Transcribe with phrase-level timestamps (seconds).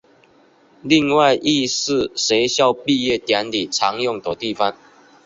[0.81, 4.75] 另外亦是学校毕业典礼常用的地方。